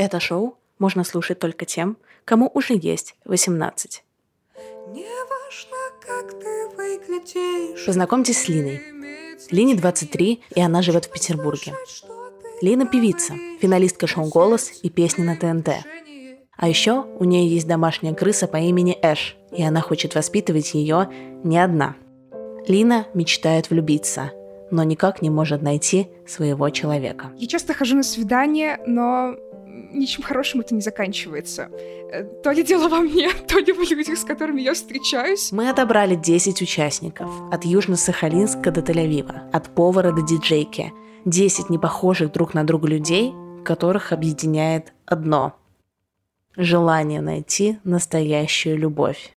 Это 0.00 0.18
шоу 0.18 0.56
можно 0.78 1.04
слушать 1.04 1.40
только 1.40 1.66
тем, 1.66 1.98
кому 2.24 2.50
уже 2.54 2.72
есть 2.74 3.16
18. 3.26 4.02
Познакомьтесь 7.84 8.38
с 8.38 8.48
Линой. 8.48 8.80
Лине 9.50 9.74
23, 9.74 10.42
и 10.54 10.60
она 10.62 10.80
живет 10.80 11.04
в 11.04 11.10
Петербурге. 11.12 11.74
Лина– 12.62 12.86
певица, 12.90 13.34
финалистка 13.60 14.06
шоу 14.06 14.24
«Голос» 14.30 14.72
и 14.82 14.88
песни 14.88 15.22
на 15.22 15.36
ТНТ. 15.36 15.68
А 16.56 16.66
еще 16.66 17.04
у 17.18 17.24
нее 17.24 17.46
есть 17.46 17.68
домашняя 17.68 18.14
крыса 18.14 18.46
по 18.46 18.56
имени 18.56 18.96
Эш, 19.02 19.36
и 19.52 19.62
она 19.62 19.82
хочет 19.82 20.14
воспитывать 20.14 20.72
ее 20.72 21.10
не 21.44 21.58
одна. 21.58 21.94
Лина 22.66 23.06
мечтает 23.12 23.68
влюбиться, 23.68 24.32
но 24.70 24.82
никак 24.82 25.20
не 25.20 25.28
может 25.28 25.60
найти 25.60 26.08
своего 26.26 26.70
человека. 26.70 27.32
Я 27.36 27.46
часто 27.46 27.74
хожу 27.74 27.96
на 27.96 28.02
свидания, 28.02 28.80
но 28.86 29.36
ничем 29.92 30.22
хорошим 30.22 30.60
это 30.60 30.74
не 30.74 30.80
заканчивается. 30.80 31.68
Э, 32.12 32.24
то 32.42 32.50
ли 32.50 32.62
дело 32.62 32.88
во 32.88 33.00
мне, 33.00 33.30
то 33.48 33.58
ли 33.58 33.72
в 33.72 33.78
людях, 33.90 34.18
с 34.18 34.24
которыми 34.24 34.60
я 34.60 34.74
встречаюсь. 34.74 35.52
Мы 35.52 35.68
отобрали 35.68 36.14
10 36.14 36.62
участников. 36.62 37.30
От 37.52 37.64
Южно-Сахалинска 37.64 38.70
до 38.70 38.80
Тель-Авива, 38.80 39.50
от 39.52 39.74
повара 39.74 40.12
до 40.12 40.22
диджейки. 40.22 40.92
10 41.24 41.70
непохожих 41.70 42.32
друг 42.32 42.54
на 42.54 42.64
друга 42.64 42.88
людей, 42.88 43.32
которых 43.64 44.12
объединяет 44.12 44.92
одно– 45.06 45.54
желание 46.56 47.20
найти 47.20 47.78
настоящую 47.84 48.78
любовь. 48.78 49.32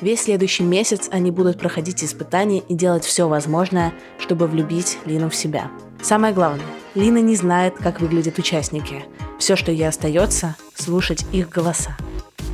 Весь 0.00 0.22
следующий 0.22 0.62
месяц 0.62 1.08
они 1.12 1.30
будут 1.30 1.58
проходить 1.58 2.02
испытания 2.02 2.60
и 2.60 2.74
делать 2.74 3.04
все 3.04 3.28
возможное, 3.28 3.92
чтобы 4.18 4.46
влюбить 4.46 4.98
Лину 5.04 5.28
в 5.28 5.34
себя. 5.34 5.70
Самое 6.02 6.32
главное, 6.32 6.66
Лина 6.94 7.18
не 7.18 7.36
знает, 7.36 7.74
как 7.76 8.00
выглядят 8.00 8.38
участники. 8.38 9.04
Все, 9.38 9.54
что 9.54 9.70
ей 9.70 9.86
остается, 9.86 10.56
слушать 10.74 11.24
их 11.32 11.48
голоса. 11.48 11.96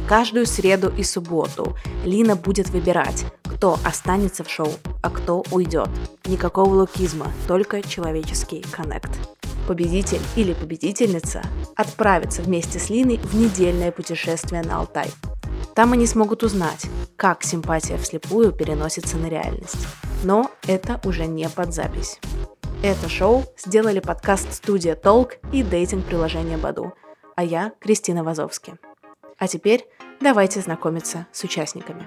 Каждую 0.09 0.47
среду 0.47 0.93
и 0.97 1.03
субботу 1.03 1.77
Лина 2.05 2.37
будет 2.37 2.71
выбирать, 2.71 3.25
кто 3.43 3.79
останется 3.85 4.45
в 4.45 4.51
шоу, 4.51 4.73
а 5.03 5.11
кто 5.11 5.45
уйдет. 5.51 5.89
Никакого 6.27 6.75
лукизма, 6.75 7.33
только 7.49 7.83
человеческий 7.83 8.65
коннект. 8.71 9.11
Победитель 9.67 10.21
или 10.37 10.53
победительница 10.53 11.43
отправится 11.75 12.43
вместе 12.43 12.79
с 12.79 12.89
Линой 12.89 13.19
в 13.19 13.35
недельное 13.35 13.91
путешествие 13.91 14.63
на 14.63 14.79
Алтай. 14.79 15.11
Там 15.75 15.93
они 15.93 16.07
смогут 16.07 16.43
узнать, 16.43 16.87
как 17.17 17.43
симпатия 17.43 17.99
вслепую 17.99 18.53
переносится 18.53 19.17
на 19.17 19.27
реальность. 19.27 19.89
Но 20.23 20.51
это 20.67 21.01
уже 21.05 21.27
не 21.27 21.49
под 21.49 21.75
запись. 21.75 22.21
Это 22.83 23.09
шоу 23.09 23.45
сделали 23.57 24.01
подкаст 24.01 24.53
«Студия 24.53 24.95
Толк» 24.95 25.39
и 25.53 25.63
дейтинг-приложение 25.63 26.57
Баду. 26.57 26.93
А 27.35 27.43
я 27.43 27.73
Кристина 27.81 28.23
Вазовски. 28.23 28.75
А 29.39 29.49
теперь 29.49 29.87
давайте 30.21 30.61
знакомиться 30.61 31.27
с 31.33 31.43
участниками. 31.43 32.07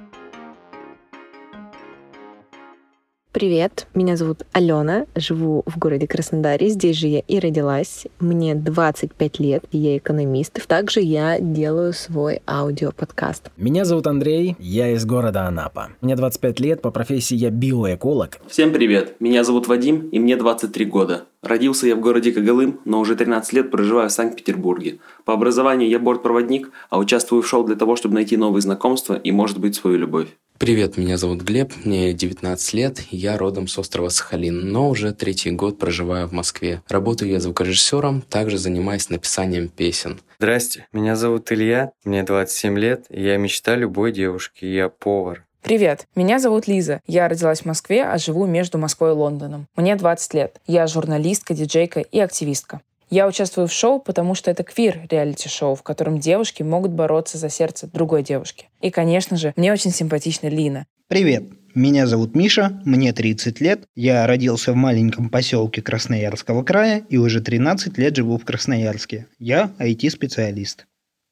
Привет, 3.31 3.85
меня 3.93 4.17
зовут 4.17 4.41
Алена, 4.53 5.05
живу 5.13 5.61
в 5.67 5.77
городе 5.77 6.07
Краснодаре, 6.07 6.69
здесь 6.69 6.97
же 6.97 7.05
я 7.05 7.19
и 7.19 7.37
родилась. 7.37 8.07
Мне 8.19 8.55
25 8.55 9.39
лет, 9.39 9.63
я 9.71 9.97
экономист. 9.97 10.65
Также 10.65 11.01
я 11.01 11.39
делаю 11.39 11.93
свой 11.93 12.41
аудиоподкаст. 12.47 13.51
Меня 13.55 13.85
зовут 13.85 14.07
Андрей, 14.07 14.55
я 14.57 14.89
из 14.89 15.05
города 15.05 15.43
Анапа. 15.45 15.89
Мне 16.01 16.15
25 16.15 16.59
лет, 16.59 16.81
по 16.81 16.89
профессии 16.89 17.35
я 17.35 17.51
биоэколог. 17.51 18.39
Всем 18.47 18.73
привет, 18.73 19.15
меня 19.19 19.43
зовут 19.43 19.67
Вадим, 19.67 20.09
и 20.09 20.17
мне 20.17 20.35
23 20.35 20.85
года. 20.85 21.25
Родился 21.43 21.85
я 21.85 21.95
в 21.95 21.99
городе 21.99 22.31
Когалым, 22.31 22.79
но 22.83 22.99
уже 22.99 23.15
13 23.15 23.53
лет 23.53 23.69
проживаю 23.69 24.09
в 24.09 24.11
Санкт-Петербурге. 24.11 24.97
По 25.23 25.35
образованию 25.35 25.87
я 25.87 25.99
бортпроводник, 25.99 26.71
а 26.89 26.97
участвую 26.97 27.43
в 27.43 27.47
шоу 27.47 27.63
для 27.63 27.75
того, 27.75 27.95
чтобы 27.95 28.15
найти 28.15 28.37
новые 28.37 28.63
знакомства 28.63 29.13
и, 29.13 29.31
может 29.31 29.59
быть, 29.59 29.75
свою 29.75 29.99
любовь. 29.99 30.29
Привет, 30.59 30.97
меня 30.97 31.15
зовут 31.15 31.41
Глеб, 31.41 31.71
мне 31.85 32.11
19 32.11 32.73
лет, 32.73 32.99
я 33.11 33.37
родом 33.37 33.69
с 33.69 33.79
острова 33.79 34.09
Сахалин, 34.09 34.73
но 34.73 34.89
уже 34.89 35.13
третий 35.13 35.51
год 35.51 35.79
проживаю 35.79 36.27
в 36.27 36.33
Москве. 36.33 36.81
Работаю 36.89 37.31
я 37.31 37.39
звукорежиссером, 37.39 38.21
также 38.21 38.57
занимаюсь 38.57 39.09
написанием 39.09 39.69
песен. 39.69 40.19
Здрасте, 40.37 40.85
меня 40.91 41.15
зовут 41.15 41.49
Илья, 41.53 41.93
мне 42.03 42.23
27 42.23 42.77
лет, 42.77 43.05
и 43.09 43.23
я 43.23 43.37
мечта 43.37 43.77
любой 43.77 44.11
девушки, 44.11 44.65
я 44.65 44.89
повар. 44.89 45.45
Привет, 45.61 46.07
меня 46.15 46.39
зовут 46.39 46.67
Лиза. 46.67 46.99
Я 47.07 47.29
родилась 47.29 47.61
в 47.61 47.65
Москве, 47.65 48.03
а 48.03 48.17
живу 48.17 48.45
между 48.45 48.77
Москвой 48.77 49.11
и 49.11 49.13
Лондоном. 49.13 49.67
Мне 49.77 49.95
20 49.95 50.33
лет. 50.33 50.59
Я 50.67 50.87
журналистка, 50.87 51.53
диджейка 51.53 52.01
и 52.01 52.19
активистка. 52.19 52.81
Я 53.09 53.27
участвую 53.27 53.67
в 53.67 53.73
шоу, 53.73 53.99
потому 53.99 54.35
что 54.35 54.51
это 54.51 54.63
квир-реалити-шоу, 54.63 55.73
в 55.73 55.81
котором 55.81 56.19
девушки 56.19 56.61
могут 56.61 56.91
бороться 56.91 57.39
за 57.39 57.49
сердце 57.49 57.87
другой 57.87 58.21
девушки. 58.21 58.69
И, 58.81 58.91
конечно 58.91 59.35
же, 59.35 59.51
мне 59.55 59.73
очень 59.73 59.89
симпатична 59.89 60.47
Лина. 60.47 60.85
Привет, 61.07 61.43
меня 61.73 62.05
зовут 62.05 62.35
Миша, 62.35 62.79
мне 62.85 63.11
30 63.11 63.61
лет, 63.61 63.87
я 63.95 64.27
родился 64.27 64.73
в 64.73 64.75
маленьком 64.75 65.29
поселке 65.29 65.81
Красноярского 65.81 66.61
края 66.61 67.03
и 67.09 67.17
уже 67.17 67.41
13 67.41 67.97
лет 67.97 68.15
живу 68.15 68.37
в 68.37 68.45
Красноярске. 68.45 69.25
Я 69.39 69.71
IT-специалист. 69.79 70.85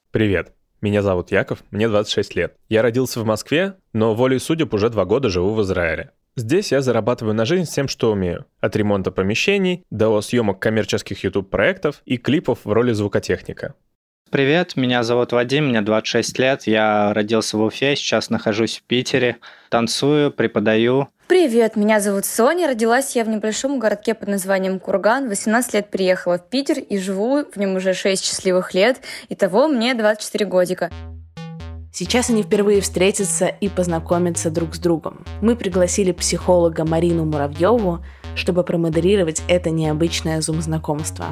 Привет, 0.09 0.53
меня 0.81 1.03
зовут 1.03 1.31
Яков, 1.31 1.63
мне 1.69 1.87
26 1.87 2.35
лет. 2.35 2.55
Я 2.69 2.81
родился 2.81 3.19
в 3.19 3.25
Москве, 3.25 3.75
но 3.93 4.15
волей 4.15 4.39
судеб 4.39 4.73
уже 4.73 4.89
два 4.89 5.05
года 5.05 5.29
живу 5.29 5.53
в 5.53 5.61
Израиле. 5.61 6.09
Здесь 6.39 6.71
я 6.71 6.81
зарабатываю 6.81 7.33
на 7.33 7.45
жизнь 7.45 7.65
всем, 7.65 7.87
что 7.87 8.11
умею. 8.11 8.45
От 8.61 8.75
ремонта 8.75 9.09
помещений 9.09 9.83
до 9.89 10.21
съемок 10.21 10.59
коммерческих 10.59 11.23
YouTube-проектов 11.23 12.03
и 12.05 12.17
клипов 12.17 12.59
в 12.63 12.71
роли 12.71 12.91
звукотехника. 12.91 13.73
Привет, 14.29 14.75
меня 14.75 15.01
зовут 15.01 15.31
Вадим, 15.31 15.69
мне 15.69 15.81
26 15.81 16.37
лет, 16.37 16.67
я 16.67 17.11
родился 17.15 17.57
в 17.57 17.63
Уфе, 17.63 17.95
сейчас 17.95 18.29
нахожусь 18.29 18.77
в 18.77 18.83
Питере, 18.83 19.37
танцую, 19.69 20.31
преподаю. 20.31 21.07
Привет, 21.25 21.75
меня 21.75 21.99
зовут 21.99 22.25
Соня, 22.25 22.67
родилась 22.67 23.15
я 23.15 23.23
в 23.23 23.29
небольшом 23.29 23.79
городке 23.79 24.13
под 24.13 24.27
названием 24.29 24.79
Курган, 24.79 25.29
18 25.29 25.73
лет 25.73 25.89
приехала 25.89 26.37
в 26.37 26.47
Питер 26.49 26.77
и 26.77 26.99
живу 26.99 27.45
в 27.45 27.57
нем 27.57 27.77
уже 27.77 27.95
6 27.95 28.23
счастливых 28.23 28.75
лет, 28.75 29.01
итого 29.29 29.67
мне 29.67 29.95
24 29.95 30.45
годика. 30.45 30.91
Сейчас 31.99 32.29
они 32.29 32.43
впервые 32.43 32.79
встретятся 32.79 33.47
и 33.47 33.69
познакомятся 33.69 34.51
друг 34.51 34.75
с 34.75 34.77
другом. 34.77 35.25
Мы 35.41 35.55
пригласили 35.55 36.11
психолога 36.11 36.85
Марину 36.85 37.25
Муравьеву, 37.25 38.05
чтобы 38.35 38.63
промодерировать 38.63 39.41
это 39.47 39.71
необычное 39.71 40.39
зум-знакомство. 40.41 41.25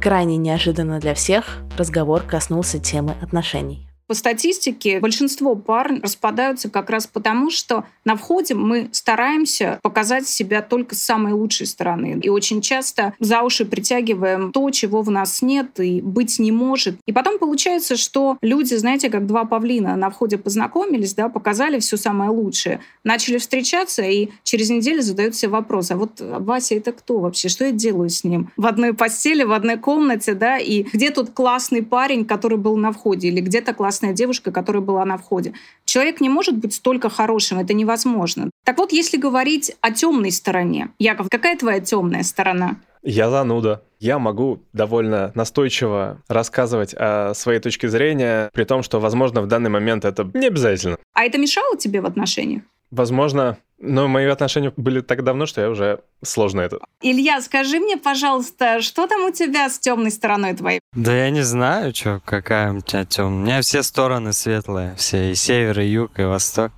Крайне 0.00 0.36
неожиданно 0.36 0.98
для 0.98 1.14
всех 1.14 1.58
разговор 1.78 2.22
коснулся 2.22 2.80
темы 2.80 3.14
отношений. 3.22 3.83
По 4.06 4.12
статистике, 4.12 5.00
большинство 5.00 5.54
пар 5.54 5.98
распадаются 6.02 6.68
как 6.68 6.90
раз 6.90 7.06
потому, 7.06 7.50
что 7.50 7.84
на 8.04 8.16
входе 8.16 8.54
мы 8.54 8.90
стараемся 8.92 9.78
показать 9.82 10.28
себя 10.28 10.60
только 10.60 10.94
с 10.94 11.02
самой 11.02 11.32
лучшей 11.32 11.66
стороны. 11.66 12.20
И 12.22 12.28
очень 12.28 12.60
часто 12.60 13.14
за 13.18 13.40
уши 13.42 13.64
притягиваем 13.64 14.52
то, 14.52 14.70
чего 14.70 15.00
в 15.00 15.10
нас 15.10 15.40
нет 15.40 15.80
и 15.80 16.02
быть 16.02 16.38
не 16.38 16.52
может. 16.52 16.96
И 17.06 17.12
потом 17.12 17.38
получается, 17.38 17.96
что 17.96 18.36
люди, 18.42 18.74
знаете, 18.74 19.08
как 19.08 19.26
два 19.26 19.46
павлина 19.46 19.96
на 19.96 20.10
входе 20.10 20.36
познакомились, 20.36 21.14
да, 21.14 21.30
показали 21.30 21.78
все 21.78 21.96
самое 21.96 22.30
лучшее, 22.30 22.80
начали 23.04 23.38
встречаться, 23.38 24.02
и 24.02 24.28
через 24.42 24.68
неделю 24.68 25.00
задают 25.00 25.34
себе 25.34 25.52
вопрос, 25.52 25.90
а 25.90 25.96
вот 25.96 26.20
Вася 26.20 26.74
это 26.74 26.92
кто 26.92 27.20
вообще? 27.20 27.48
Что 27.48 27.64
я 27.64 27.72
делаю 27.72 28.10
с 28.10 28.22
ним? 28.22 28.50
В 28.58 28.66
одной 28.66 28.92
постели, 28.92 29.44
в 29.44 29.52
одной 29.52 29.78
комнате, 29.78 30.34
да, 30.34 30.58
и 30.58 30.82
где 30.82 31.10
тут 31.10 31.30
классный 31.30 31.82
парень, 31.82 32.26
который 32.26 32.58
был 32.58 32.76
на 32.76 32.92
входе, 32.92 33.28
или 33.28 33.40
где-то 33.40 33.72
классный 33.72 33.93
классная 33.94 34.12
девушка, 34.12 34.50
которая 34.50 34.82
была 34.82 35.04
на 35.04 35.16
входе. 35.16 35.52
Человек 35.84 36.20
не 36.20 36.28
может 36.28 36.56
быть 36.56 36.74
столько 36.74 37.08
хорошим, 37.08 37.60
это 37.60 37.74
невозможно. 37.74 38.50
Так 38.64 38.78
вот, 38.78 38.90
если 38.92 39.18
говорить 39.18 39.76
о 39.82 39.92
темной 39.92 40.32
стороне, 40.32 40.88
Яков, 40.98 41.28
какая 41.30 41.56
твоя 41.56 41.78
темная 41.78 42.24
сторона? 42.24 42.76
Я 43.04 43.30
зануда. 43.30 43.84
Я 44.00 44.18
могу 44.18 44.62
довольно 44.72 45.30
настойчиво 45.36 46.18
рассказывать 46.26 46.92
о 46.98 47.34
своей 47.34 47.60
точке 47.60 47.88
зрения, 47.88 48.50
при 48.52 48.64
том, 48.64 48.82
что, 48.82 48.98
возможно, 48.98 49.42
в 49.42 49.46
данный 49.46 49.70
момент 49.70 50.04
это 50.04 50.28
не 50.34 50.48
обязательно. 50.48 50.96
А 51.12 51.24
это 51.24 51.38
мешало 51.38 51.76
тебе 51.76 52.00
в 52.00 52.06
отношениях? 52.06 52.62
Возможно, 52.94 53.58
но 53.78 54.06
мои 54.06 54.26
отношения 54.26 54.72
были 54.76 55.00
так 55.00 55.24
давно, 55.24 55.46
что 55.46 55.60
я 55.60 55.68
уже 55.68 56.00
сложно 56.22 56.60
это. 56.60 56.78
Илья, 57.02 57.40
скажи 57.40 57.80
мне, 57.80 57.96
пожалуйста, 57.96 58.80
что 58.80 59.08
там 59.08 59.24
у 59.24 59.32
тебя 59.32 59.68
с 59.68 59.80
темной 59.80 60.12
стороной 60.12 60.54
твоей? 60.54 60.80
Да 60.92 61.12
я 61.12 61.30
не 61.30 61.42
знаю, 61.42 61.92
что, 61.92 62.20
какая 62.24 62.72
у 62.72 62.80
тебя 62.80 63.04
темная. 63.04 63.34
У 63.34 63.44
меня 63.44 63.60
все 63.62 63.82
стороны 63.82 64.32
светлые, 64.32 64.94
все 64.96 65.32
и 65.32 65.34
север, 65.34 65.80
и 65.80 65.86
юг, 65.86 66.18
и 66.18 66.22
восток. 66.22 66.70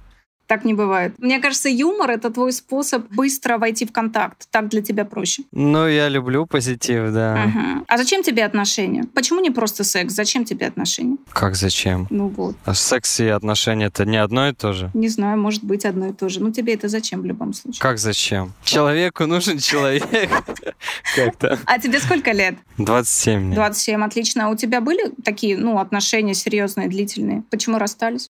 Так 0.46 0.64
не 0.64 0.74
бывает. 0.74 1.14
Мне 1.18 1.40
кажется, 1.40 1.68
юмор— 1.68 2.10
это 2.12 2.30
твой 2.30 2.52
способ 2.52 3.06
быстро 3.10 3.58
войти 3.58 3.84
в 3.84 3.92
контакт. 3.92 4.46
Так 4.50 4.68
для 4.68 4.80
тебя 4.80 5.04
проще. 5.04 5.42
Ну, 5.52 5.88
я 5.88 6.08
люблю 6.08 6.46
позитив, 6.46 7.12
да. 7.12 7.42
Ага. 7.42 7.84
А 7.88 7.98
зачем 7.98 8.22
тебе 8.22 8.44
отношения? 8.44 9.04
Почему 9.14 9.40
не 9.40 9.50
просто 9.50 9.82
секс? 9.82 10.14
Зачем 10.14 10.44
тебе 10.44 10.66
отношения? 10.66 11.16
Как 11.30 11.56
зачем? 11.56 12.06
Ну 12.10 12.28
вот. 12.28 12.56
А 12.64 12.74
секс 12.74 13.20
и 13.20 13.26
отношения— 13.26 13.86
это 13.86 14.04
не 14.04 14.18
одно 14.18 14.48
и 14.48 14.52
то 14.52 14.72
же? 14.72 14.90
Не 14.94 15.08
знаю, 15.08 15.38
может 15.38 15.64
быть 15.64 15.84
одно 15.84 16.08
и 16.08 16.12
то 16.12 16.28
же. 16.28 16.40
Ну 16.40 16.52
тебе 16.52 16.74
это 16.74 16.88
зачем 16.88 17.22
в 17.22 17.24
любом 17.24 17.52
случае? 17.52 17.80
Как 17.80 17.98
зачем? 17.98 18.52
Человеку 18.64 19.26
нужен 19.26 19.58
человек. 19.58 20.04
Как-то. 21.16 21.58
А 21.66 21.78
тебе 21.78 21.98
сколько 21.98 22.32
лет? 22.32 22.54
27. 22.78 23.54
27, 23.54 24.04
отлично. 24.04 24.46
А 24.46 24.48
у 24.50 24.56
тебя 24.56 24.80
были 24.80 25.12
такие, 25.24 25.56
ну, 25.56 25.78
отношения 25.78 26.34
серьезные, 26.34 26.88
длительные? 26.88 27.42
Почему 27.50 27.78
расстались? 27.78 28.28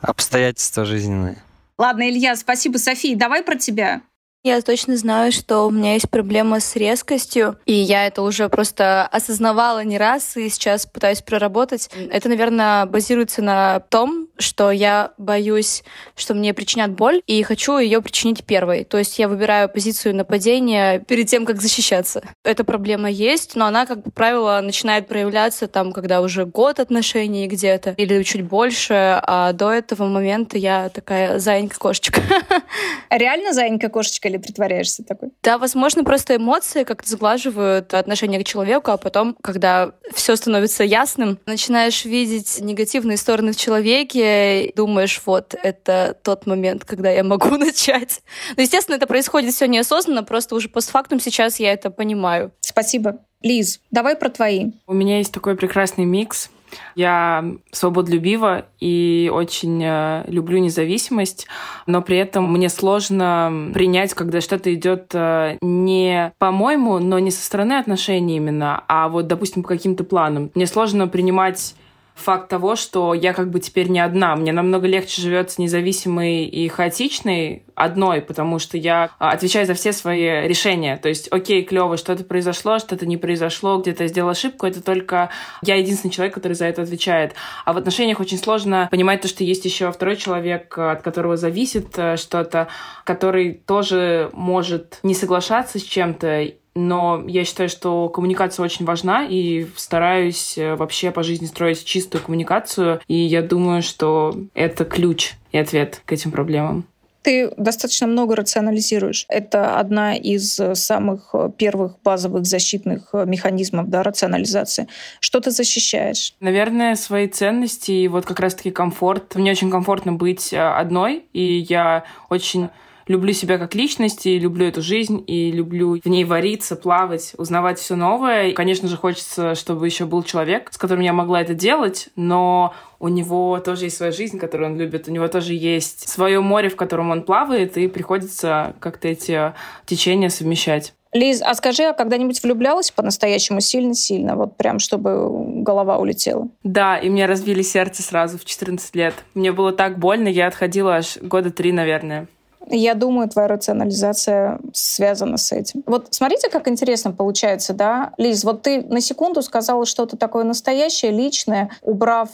Обстоятельства 0.00 0.84
жизненные. 0.84 1.42
Ладно, 1.78 2.08
Илья, 2.08 2.36
спасибо. 2.36 2.78
София, 2.78 3.16
давай 3.16 3.42
про 3.42 3.56
тебя. 3.56 4.02
Я 4.46 4.60
точно 4.62 4.96
знаю, 4.96 5.32
что 5.32 5.66
у 5.66 5.70
меня 5.70 5.94
есть 5.94 6.08
проблема 6.08 6.60
с 6.60 6.76
резкостью, 6.76 7.58
и 7.66 7.72
я 7.72 8.06
это 8.06 8.22
уже 8.22 8.48
просто 8.48 9.04
осознавала 9.04 9.82
не 9.82 9.98
раз, 9.98 10.36
и 10.36 10.48
сейчас 10.48 10.86
пытаюсь 10.86 11.20
проработать. 11.20 11.90
Это, 12.12 12.28
наверное, 12.28 12.86
базируется 12.86 13.42
на 13.42 13.80
том, 13.80 14.25
что 14.38 14.70
я 14.70 15.12
боюсь, 15.18 15.84
что 16.14 16.34
мне 16.34 16.54
причинят 16.54 16.90
боль, 16.92 17.22
и 17.26 17.42
хочу 17.42 17.78
ее 17.78 18.02
причинить 18.02 18.44
первой. 18.44 18.84
То 18.84 18.98
есть 18.98 19.18
я 19.18 19.28
выбираю 19.28 19.68
позицию 19.68 20.14
нападения 20.14 21.00
перед 21.00 21.26
тем, 21.28 21.46
как 21.46 21.60
защищаться. 21.60 22.22
Эта 22.44 22.64
проблема 22.64 23.10
есть, 23.10 23.56
но 23.56 23.66
она, 23.66 23.86
как 23.86 24.12
правило, 24.14 24.60
начинает 24.62 25.08
проявляться 25.08 25.66
там, 25.68 25.92
когда 25.92 26.20
уже 26.20 26.44
год 26.44 26.80
отношений 26.80 27.46
где-то, 27.46 27.94
или 27.96 28.22
чуть 28.22 28.42
больше, 28.42 29.20
а 29.22 29.52
до 29.52 29.72
этого 29.72 30.06
момента 30.06 30.58
я 30.58 30.88
такая 30.88 31.38
заинька-кошечка. 31.38 32.20
Реально 33.10 33.52
заинька-кошечка 33.52 34.28
или 34.28 34.36
притворяешься 34.36 35.04
такой? 35.04 35.30
Да, 35.42 35.58
возможно, 35.58 36.04
просто 36.04 36.36
эмоции 36.36 36.84
как-то 36.84 37.08
сглаживают 37.08 37.94
отношение 37.94 38.42
к 38.42 38.46
человеку, 38.46 38.90
а 38.90 38.96
потом, 38.96 39.36
когда 39.42 39.92
все 40.14 40.36
становится 40.36 40.84
ясным, 40.84 41.38
начинаешь 41.46 42.04
видеть 42.04 42.58
негативные 42.60 43.16
стороны 43.16 43.52
в 43.52 43.56
человеке, 43.56 44.25
думаешь, 44.74 45.20
вот, 45.24 45.54
это 45.62 46.16
тот 46.22 46.46
момент, 46.46 46.84
когда 46.84 47.10
я 47.10 47.24
могу 47.24 47.50
начать. 47.56 48.22
Но, 48.56 48.62
естественно, 48.62 48.96
это 48.96 49.06
происходит 49.06 49.54
все 49.54 49.66
неосознанно, 49.66 50.22
просто 50.22 50.54
уже 50.54 50.68
постфактум 50.68 51.20
сейчас 51.20 51.60
я 51.60 51.72
это 51.72 51.90
понимаю. 51.90 52.52
Спасибо. 52.60 53.18
Лиз, 53.42 53.80
давай 53.90 54.16
про 54.16 54.28
твои. 54.30 54.72
У 54.86 54.94
меня 54.94 55.18
есть 55.18 55.32
такой 55.32 55.56
прекрасный 55.56 56.04
микс 56.04 56.50
я 56.94 57.44
свободолюбива 57.72 58.66
и 58.80 59.30
очень 59.32 59.82
э, 59.84 60.24
люблю 60.28 60.58
независимость, 60.58 61.46
но 61.86 62.02
при 62.02 62.18
этом 62.18 62.50
мне 62.52 62.68
сложно 62.68 63.70
принять, 63.72 64.14
когда 64.14 64.40
что-то 64.40 64.72
идет 64.74 65.10
э, 65.14 65.58
не 65.60 66.32
по-моему, 66.38 66.98
но 66.98 67.18
не 67.18 67.30
со 67.30 67.44
стороны 67.44 67.74
отношений 67.74 68.36
именно, 68.36 68.84
а 68.88 69.08
вот, 69.08 69.26
допустим, 69.26 69.62
по 69.62 69.68
каким-то 69.68 70.04
планам. 70.04 70.50
Мне 70.54 70.66
сложно 70.66 71.08
принимать 71.08 71.74
факт 72.16 72.48
того, 72.48 72.76
что 72.76 73.14
я 73.14 73.32
как 73.32 73.50
бы 73.50 73.60
теперь 73.60 73.88
не 73.88 74.00
одна. 74.00 74.34
Мне 74.36 74.52
намного 74.52 74.86
легче 74.86 75.20
живется 75.20 75.60
независимой 75.60 76.46
и 76.46 76.66
хаотичной 76.66 77.64
одной, 77.74 78.22
потому 78.22 78.58
что 78.58 78.78
я 78.78 79.10
а, 79.18 79.30
отвечаю 79.30 79.66
за 79.66 79.74
все 79.74 79.92
свои 79.92 80.48
решения. 80.48 80.96
То 80.96 81.08
есть, 81.08 81.28
окей, 81.30 81.62
клево, 81.62 81.98
что-то 81.98 82.24
произошло, 82.24 82.78
что-то 82.78 83.04
не 83.06 83.18
произошло, 83.18 83.78
где-то 83.78 84.04
я 84.04 84.08
сделала 84.08 84.32
ошибку, 84.32 84.66
это 84.66 84.82
только 84.82 85.30
я 85.62 85.76
единственный 85.76 86.10
человек, 86.10 86.34
который 86.34 86.54
за 86.54 86.64
это 86.64 86.82
отвечает. 86.82 87.34
А 87.66 87.74
в 87.74 87.76
отношениях 87.76 88.18
очень 88.18 88.38
сложно 88.38 88.88
понимать 88.90 89.20
то, 89.20 89.28
что 89.28 89.44
есть 89.44 89.66
еще 89.66 89.92
второй 89.92 90.16
человек, 90.16 90.76
от 90.78 91.02
которого 91.02 91.36
зависит 91.36 91.96
э, 91.98 92.16
что-то, 92.16 92.68
который 93.04 93.52
тоже 93.52 94.30
может 94.32 95.00
не 95.02 95.14
соглашаться 95.14 95.78
с 95.78 95.82
чем-то, 95.82 96.52
но 96.76 97.24
я 97.26 97.44
считаю, 97.44 97.68
что 97.68 98.08
коммуникация 98.08 98.62
очень 98.62 98.84
важна, 98.84 99.26
и 99.28 99.66
стараюсь 99.76 100.56
э, 100.58 100.76
вообще 100.76 101.10
по 101.10 101.22
жизни 101.22 101.46
строить 101.46 101.84
чистую 101.84 102.22
коммуникацию, 102.22 103.00
и 103.08 103.16
я 103.16 103.42
думаю, 103.42 103.82
что 103.82 104.36
это 104.54 104.84
ключ 104.84 105.32
и 105.52 105.58
ответ 105.58 106.02
к 106.04 106.12
этим 106.12 106.30
проблемам 106.30 106.84
ты 107.22 107.50
достаточно 107.56 108.06
много 108.06 108.36
рационализируешь. 108.36 109.26
Это 109.28 109.80
одна 109.80 110.14
из 110.14 110.60
э, 110.60 110.76
самых 110.76 111.30
э, 111.32 111.50
первых 111.58 112.00
базовых 112.04 112.46
защитных 112.46 113.12
механизмов 113.12 113.88
да, 113.88 114.04
рационализации. 114.04 114.86
Что 115.18 115.40
ты 115.40 115.50
защищаешь? 115.50 116.34
Наверное, 116.38 116.94
свои 116.94 117.26
ценности 117.26 117.90
и 117.90 118.06
вот 118.06 118.26
как 118.26 118.38
раз-таки 118.38 118.70
комфорт. 118.70 119.34
Мне 119.34 119.50
очень 119.50 119.72
комфортно 119.72 120.12
быть 120.12 120.54
одной, 120.54 121.24
и 121.32 121.66
я 121.68 122.04
очень 122.28 122.68
люблю 123.06 123.32
себя 123.32 123.58
как 123.58 123.74
личность, 123.74 124.26
и 124.26 124.38
люблю 124.38 124.66
эту 124.66 124.82
жизнь, 124.82 125.22
и 125.26 125.50
люблю 125.50 126.00
в 126.02 126.08
ней 126.08 126.24
вариться, 126.24 126.76
плавать, 126.76 127.34
узнавать 127.38 127.78
все 127.78 127.96
новое. 127.96 128.48
И, 128.48 128.52
конечно 128.52 128.88
же, 128.88 128.96
хочется, 128.96 129.54
чтобы 129.54 129.86
еще 129.86 130.06
был 130.06 130.22
человек, 130.22 130.72
с 130.72 130.78
которым 130.78 131.02
я 131.02 131.12
могла 131.12 131.40
это 131.40 131.54
делать, 131.54 132.08
но 132.16 132.74
у 132.98 133.08
него 133.08 133.58
тоже 133.60 133.84
есть 133.84 133.96
своя 133.96 134.12
жизнь, 134.12 134.38
которую 134.38 134.72
он 134.72 134.78
любит, 134.78 135.08
у 135.08 135.12
него 135.12 135.28
тоже 135.28 135.54
есть 135.54 136.08
свое 136.08 136.40
море, 136.40 136.68
в 136.68 136.76
котором 136.76 137.10
он 137.10 137.22
плавает, 137.22 137.76
и 137.76 137.88
приходится 137.88 138.74
как-то 138.80 139.08
эти 139.08 139.52
течения 139.84 140.28
совмещать. 140.28 140.94
Лиз, 141.12 141.40
а 141.40 141.54
скажи, 141.54 141.84
а 141.84 141.94
когда-нибудь 141.94 142.42
влюблялась 142.42 142.90
по-настоящему 142.90 143.60
сильно-сильно, 143.60 144.36
вот 144.36 144.56
прям, 144.56 144.78
чтобы 144.78 145.62
голова 145.62 145.98
улетела? 145.98 146.48
Да, 146.62 146.98
и 146.98 147.08
мне 147.08 147.26
разбили 147.26 147.62
сердце 147.62 148.02
сразу 148.02 148.38
в 148.38 148.44
14 148.44 148.94
лет. 148.96 149.14
Мне 149.34 149.52
было 149.52 149.72
так 149.72 149.98
больно, 149.98 150.28
я 150.28 150.46
отходила 150.46 150.96
аж 150.96 151.16
года 151.18 151.50
три, 151.50 151.72
наверное. 151.72 152.26
Я 152.68 152.94
думаю, 152.94 153.28
твоя 153.28 153.48
рационализация 153.48 154.58
связана 154.72 155.36
с 155.36 155.52
этим. 155.52 155.82
Вот 155.86 156.08
смотрите, 156.10 156.48
как 156.48 156.68
интересно 156.68 157.12
получается, 157.12 157.72
да? 157.72 158.12
Лиз, 158.18 158.44
вот 158.44 158.62
ты 158.62 158.82
на 158.82 159.00
секунду 159.00 159.42
сказала 159.42 159.86
что-то 159.86 160.16
такое 160.16 160.44
настоящее, 160.44 161.12
личное, 161.12 161.70
убрав 161.82 162.30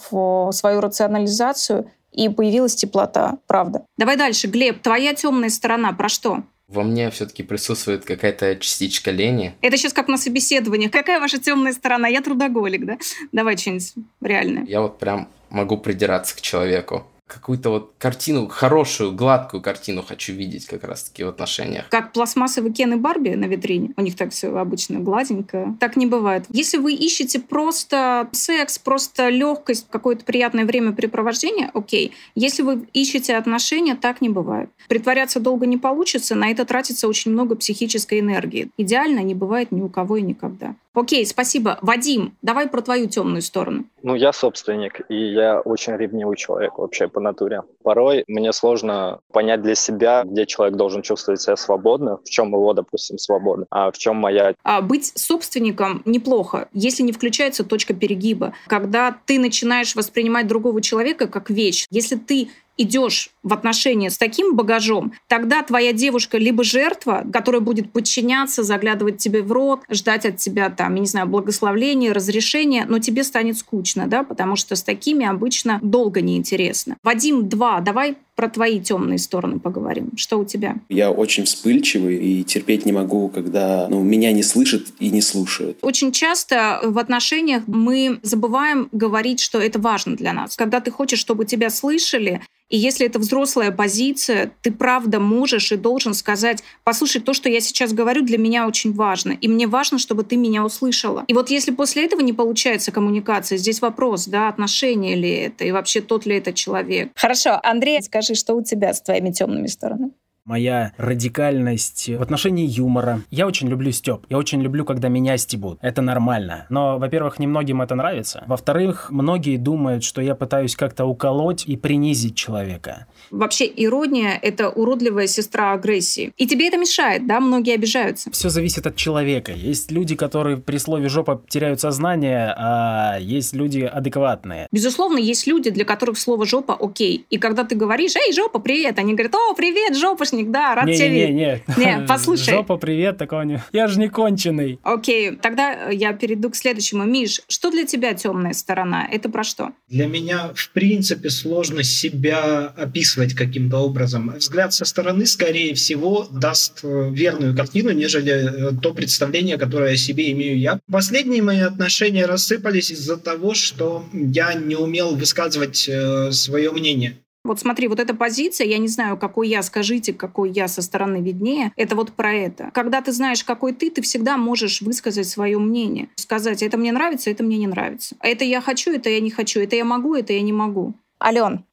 свою 0.55 0.81
рационализацию, 0.81 1.91
и 2.13 2.29
появилась 2.29 2.75
теплота, 2.75 3.39
правда. 3.47 3.87
Давай 3.97 4.17
дальше. 4.17 4.47
Глеб, 4.47 4.83
твоя 4.83 5.15
темная 5.15 5.49
сторона 5.49 5.93
про 5.93 6.09
что? 6.09 6.43
Во 6.69 6.83
мне 6.83 7.11
все-таки 7.11 7.43
присутствует 7.43 8.05
какая-то 8.05 8.57
частичка 8.57 9.11
лени. 9.11 9.55
Это 9.61 9.77
сейчас 9.77 9.93
как 9.93 10.09
на 10.09 10.17
собеседовании. 10.17 10.89
Какая 10.89 11.21
ваша 11.21 11.39
темная 11.39 11.73
сторона? 11.73 12.09
Я 12.09 12.23
трудоголик, 12.23 12.87
да? 12.87 12.97
Давай 13.33 13.57
что-нибудь 13.57 13.93
реальное. 14.23 14.65
Я 14.65 14.81
вот 14.81 14.99
прям 14.99 15.29
могу 15.51 15.77
придираться 15.77 16.35
к 16.37 16.41
человеку 16.41 17.05
какую-то 17.33 17.71
вот 17.71 17.95
картину, 17.99 18.49
хорошую, 18.49 19.13
гладкую 19.13 19.63
картину 19.63 20.03
хочу 20.03 20.33
видеть 20.33 20.67
как 20.67 20.85
раз-таки 20.85 21.25
в 21.25 21.29
отношениях. 21.29 21.89
Как 21.89 22.13
пластмассовый 22.13 22.73
Кен 22.73 22.93
и 22.95 22.97
Барби 22.97 23.31
на 23.31 23.47
витрине. 23.47 23.93
У 23.97 24.03
них 24.03 24.17
так 24.17 24.33
все 24.33 24.55
обычно 24.57 25.01
гладенько. 25.01 25.75
Так 25.81 25.97
не 25.97 26.07
бывает. 26.07 26.45
Если 26.51 26.79
вы 26.79 26.93
ищете 26.95 27.41
просто 27.41 28.29
секс, 28.33 28.79
просто 28.79 29.29
легкость, 29.29 29.87
какое-то 29.91 30.25
приятное 30.25 30.65
времяпрепровождение, 30.65 31.71
окей. 31.75 32.13
Если 32.35 32.63
вы 32.63 32.87
ищете 32.93 33.37
отношения, 33.37 33.95
так 33.95 34.21
не 34.21 34.29
бывает. 34.29 34.71
Притворяться 34.89 35.41
долго 35.41 35.67
не 35.67 35.79
получится, 35.79 36.35
на 36.35 36.51
это 36.51 36.65
тратится 36.65 37.09
очень 37.09 37.33
много 37.33 37.57
психической 37.57 38.21
энергии. 38.21 38.71
Идеально 38.77 39.21
не 39.21 39.35
бывает 39.35 39.73
ни 39.73 39.81
у 39.81 39.89
кого 39.89 40.19
и 40.19 40.23
никогда. 40.23 40.75
Окей, 40.95 41.25
спасибо. 41.25 41.79
Вадим, 41.81 42.37
давай 42.43 42.69
про 42.69 42.83
твою 42.83 43.09
темную 43.09 43.41
сторону. 43.41 43.85
Ну, 44.03 44.15
я 44.15 44.33
собственник, 44.33 45.01
и 45.09 45.33
я 45.33 45.61
очень 45.61 45.97
ревнивый 45.97 46.37
человек 46.37 46.77
вообще 46.77 47.09
по 47.09 47.21
натуре. 47.21 47.63
Порой 47.83 48.25
мне 48.27 48.53
сложно 48.53 49.21
понять 49.33 49.63
для 49.63 49.75
себя, 49.75 50.23
где 50.25 50.45
человек 50.45 50.77
должен 50.77 51.03
чувствовать 51.03 51.41
себя 51.41 51.57
свободно, 51.57 52.19
в 52.19 52.29
чем 52.29 52.49
его, 52.49 52.75
допустим, 52.75 53.17
свобода, 53.17 53.67
а 53.71 53.91
в 53.91 53.97
чем 53.97 54.17
моя. 54.17 54.55
А 54.65 54.83
быть 54.83 55.13
собственником 55.17 56.03
неплохо, 56.05 56.69
если 56.73 57.03
не 57.03 57.13
включается 57.13 57.65
точка 57.65 57.95
перегиба. 57.95 58.55
Когда 58.67 59.17
ты 59.25 59.39
начинаешь 59.39 59.95
воспринимать 59.95 60.47
другого 60.47 60.83
человека 60.83 61.27
как 61.27 61.49
вещь, 61.49 61.87
если 61.91 62.17
ты 62.17 62.51
идешь 62.77 63.31
в 63.43 63.53
отношения 63.53 64.11
с 64.11 64.19
таким 64.19 64.57
багажом, 64.57 65.13
тогда 65.29 65.63
твоя 65.63 65.93
девушка 65.93 66.39
либо 66.39 66.65
жертва, 66.65 67.25
которая 67.33 67.61
будет 67.61 67.93
подчиняться, 67.93 68.63
заглядывать 68.63 69.19
тебе 69.19 69.43
в 69.43 69.53
рот, 69.53 69.81
ждать 69.91 70.27
от 70.27 70.37
тебя 70.37 70.71
там, 70.71 70.95
я 70.95 71.01
не 71.01 71.07
знаю, 71.07 71.27
благословления, 71.27 72.13
разрешения, 72.13 72.87
но 72.89 72.99
тебе 72.99 73.25
станет 73.25 73.59
скучно, 73.59 74.07
да, 74.07 74.23
потому 74.23 74.57
что 74.57 74.77
с 74.77 74.83
такими 74.83 75.27
обычно 75.27 75.79
долго 75.83 76.21
неинтересно. 76.21 76.97
Вадим, 77.03 77.49
два, 77.49 77.81
давай 77.81 78.17
про 78.43 78.49
твои 78.49 78.81
темные 78.81 79.19
стороны 79.19 79.61
поговорим. 79.61 80.11
Что 80.17 80.41
у 80.41 80.45
тебя? 80.45 80.75
Я 80.89 81.13
очень 81.13 81.45
вспыльчивый 81.45 82.17
и 82.17 82.43
терпеть 82.43 82.85
не 82.85 82.91
могу, 82.91 83.29
когда 83.29 83.87
ну, 83.89 84.03
меня 84.03 84.33
не 84.33 84.43
слышат 84.43 84.89
и 84.99 85.11
не 85.11 85.23
слушают. 85.23 85.79
Очень 85.81 86.11
часто 86.11 86.81
в 86.83 86.99
отношениях 86.99 87.63
мы 87.69 88.19
забываем 88.23 88.89
говорить, 88.91 89.39
что 89.39 89.61
это 89.61 89.79
важно 89.79 90.17
для 90.17 90.33
нас. 90.33 90.57
Когда 90.57 90.81
ты 90.81 90.91
хочешь, 90.91 91.21
чтобы 91.21 91.45
тебя 91.45 91.71
слышали, 91.71 92.43
и 92.73 92.79
если 92.79 93.07
это 93.07 93.19
взрослая 93.19 93.71
позиция, 93.71 94.51
ты 94.63 94.73
правда 94.73 95.21
можешь 95.21 95.71
и 95.73 95.77
должен 95.77 96.15
сказать, 96.15 96.65
послушай, 96.85 97.21
то, 97.21 97.35
что 97.35 97.51
я 97.51 97.61
сейчас 97.61 97.93
говорю, 97.93 98.23
для 98.23 98.39
меня 98.39 98.67
очень 98.67 98.95
важно. 98.95 99.33
И 99.33 99.47
мне 99.47 99.67
важно, 99.67 99.99
чтобы 99.99 100.25
ты 100.25 100.37
меня 100.37 100.65
услышала. 100.65 101.25
И 101.29 101.35
вот 101.35 101.51
если 101.51 101.71
после 101.71 102.07
этого 102.07 102.23
не 102.23 102.33
получается 102.33 102.91
коммуникация, 102.91 103.59
здесь 103.59 103.83
вопрос, 103.83 104.27
да, 104.27 104.49
отношения 104.49 105.15
ли 105.15 105.31
это, 105.31 105.67
и 105.67 105.71
вообще 105.71 106.01
тот 106.01 106.25
ли 106.25 106.37
это 106.37 106.55
человек. 106.55 107.11
Хорошо, 107.15 107.61
Андрей, 107.63 108.01
скажи, 108.01 108.32
что 108.35 108.55
у 108.55 108.63
тебя 108.63 108.93
с 108.93 109.03
твоими 109.03 109.31
темными 109.31 109.67
сторонами? 109.67 110.13
Моя 110.45 110.93
радикальность 110.97 112.09
в 112.09 112.21
отношении 112.21 112.67
юмора. 112.67 113.23
Я 113.31 113.47
очень 113.47 113.69
люблю 113.69 113.93
стёб. 113.93 114.27
Я 114.29 114.39
очень 114.39 114.61
люблю, 114.61 114.85
когда 114.85 115.09
меня 115.09 115.37
стебут. 115.37 115.79
Это 115.83 116.03
нормально. 116.03 116.67
Но, 116.69 116.99
во-первых, 116.99 117.39
немногим 117.39 117.81
это 117.81 117.95
нравится. 117.95 118.43
Во-вторых, 118.47 119.09
многие 119.11 119.57
думают, 119.57 120.03
что 120.03 120.21
я 120.21 120.35
пытаюсь 120.35 120.75
как-то 120.75 121.05
уколоть 121.05 121.65
и 121.67 121.77
принизить 121.77 122.35
человека. 122.35 123.07
Вообще, 123.31 123.71
ирония— 123.75 124.39
это 124.43 124.69
уродливая 124.69 125.27
сестра 125.27 125.73
агрессии. 125.73 126.33
И 126.37 126.47
тебе 126.47 126.69
это 126.69 126.77
мешает, 126.77 127.27
да? 127.27 127.41
Многие 127.41 127.75
обижаются. 127.75 128.31
Все 128.31 128.49
зависит 128.49 128.87
от 128.87 128.97
человека. 128.97 129.53
Есть 129.53 129.93
люди, 129.93 130.17
которые 130.17 130.57
при 130.57 130.79
слове 130.79 131.09
«жопа» 131.09 131.43
теряют 131.49 131.81
сознание, 131.81 132.53
а 132.57 133.19
есть 133.21 133.53
люди 133.55 133.81
адекватные. 133.81 134.67
Безусловно, 134.73 135.19
есть 135.19 135.47
люди, 135.47 135.71
для 135.71 135.85
которых 135.85 136.19
слово 136.19 136.47
«жопа» 136.47 136.77
окей. 136.79 137.27
И 137.31 137.39
когда 137.39 137.65
ты 137.65 137.77
говоришь 137.77 138.17
«Эй, 138.17 138.33
жопа, 138.33 138.59
привет!», 138.59 138.99
они 138.99 139.13
говорят 139.15 139.35
«О, 139.35 139.55
привет, 139.55 139.97
жопа, 139.97 140.25
помощник, 140.33 140.51
да, 140.51 140.75
рад 140.75 140.87
не, 140.87 140.97
тебя 140.97 141.09
видеть. 141.09 141.35
Не, 141.35 141.63
не, 141.77 142.01
не. 142.01 142.07
послушай. 142.09 142.55
Жопа, 142.55 142.77
привет, 142.77 143.19
такого 143.19 143.43
не... 143.43 143.63
Я 143.73 143.89
же 143.89 143.99
не 143.99 144.09
конченый. 144.09 144.79
Окей, 144.83 145.37
тогда 145.37 145.89
я 145.91 146.13
перейду 146.13 146.51
к 146.51 146.57
следующему. 146.57 147.05
Миш, 147.05 147.43
что 147.49 147.71
для 147.71 147.85
тебя 147.85 148.15
темная 148.15 148.53
сторона? 148.53 149.07
Это 149.11 149.29
про 149.29 149.45
что? 149.45 149.71
Для 149.89 150.07
меня, 150.07 150.51
в 150.55 150.71
принципе, 150.71 151.31
сложно 151.31 151.83
себя 151.83 152.73
описывать 152.77 153.35
каким-то 153.35 153.79
образом. 153.79 154.35
Взгляд 154.37 154.73
со 154.73 154.85
стороны, 154.85 155.27
скорее 155.27 155.75
всего, 155.75 156.27
даст 156.31 156.81
э, 156.83 157.11
верную 157.11 157.57
картину, 157.57 157.91
нежели 157.91 158.33
э, 158.33 158.73
то 158.81 158.93
представление, 158.95 159.59
которое 159.59 159.95
о 159.95 159.97
себе 159.97 160.33
имею 160.33 160.59
я. 160.59 160.81
Последние 160.91 161.43
мои 161.43 161.61
отношения 161.61 162.27
рассыпались 162.27 162.91
из-за 162.91 163.17
того, 163.17 163.55
что 163.55 164.05
я 164.13 164.55
не 164.55 164.77
умел 164.77 165.15
высказывать 165.15 165.89
э, 165.89 166.33
свое 166.33 166.71
мнение. 166.73 167.17
Вот 167.45 167.59
смотри, 167.59 167.89
вот 167.89 167.99
эта 167.99 168.15
позиция, 168.15 168.69
я 168.69 168.79
не 168.79 168.87
знаю, 168.87 169.17
какой 169.17 169.49
я, 169.49 169.63
скажите, 169.63 170.13
какой 170.13 170.51
я 170.51 170.69
со 170.69 170.81
стороны 170.81 171.21
виднее, 171.21 171.73
это 171.77 171.97
вот 171.97 172.13
про 172.13 172.33
это. 172.33 172.71
Когда 172.73 173.01
ты 173.01 173.11
знаешь, 173.13 173.43
какой 173.43 173.73
ты, 173.73 173.91
ты 173.91 174.01
всегда 174.01 174.37
можешь 174.37 174.81
высказать 174.81 175.29
свое 175.29 175.59
мнение. 175.59 176.09
Сказать, 176.15 176.63
это 176.63 176.77
мне 176.77 176.93
нравится, 176.93 177.31
это 177.31 177.43
мне 177.43 177.59
не 177.59 177.67
нравится. 177.67 178.15
Это 178.21 178.45
я 178.45 178.61
хочу, 178.61 178.93
это 178.93 179.11
я 179.11 179.21
не 179.21 179.31
хочу, 179.31 179.61
это 179.61 179.75
я 179.75 179.85
могу, 179.85 180.15
это 180.15 180.33
я 180.33 180.41
не 180.43 180.53
могу. 180.53 180.95
Ален, 181.21 181.65